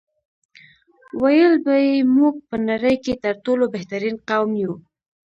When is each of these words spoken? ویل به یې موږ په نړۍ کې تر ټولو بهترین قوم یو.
ویل 1.21 1.53
به 1.65 1.75
یې 1.85 1.95
موږ 2.15 2.35
په 2.49 2.55
نړۍ 2.69 2.95
کې 3.03 3.13
تر 3.23 3.33
ټولو 3.45 3.63
بهترین 3.75 4.15
قوم 4.29 4.51
یو. 4.63 4.73